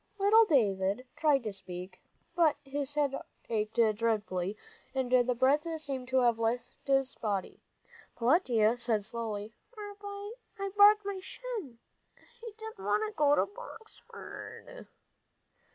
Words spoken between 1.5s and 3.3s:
speak, but his head